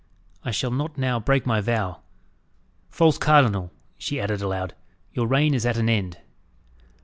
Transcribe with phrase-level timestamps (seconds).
[0.43, 2.01] "I shall not now break my vow.
[2.89, 4.73] False cardinal," she added aloud,
[5.13, 6.17] "your reign is at an end."